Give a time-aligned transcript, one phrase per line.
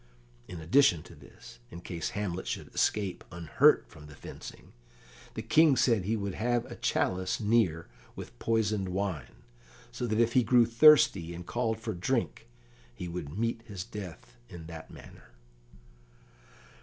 [0.47, 4.73] In addition to this, in case Hamlet should escape unhurt from the fencing,
[5.35, 9.43] the King said he would have a chalice near with poisoned wine,
[9.91, 12.47] so that if he grew thirsty, and called for drink,
[12.95, 15.29] he would meet his death in that manner.